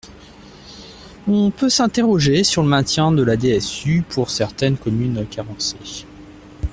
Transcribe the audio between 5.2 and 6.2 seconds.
carencées.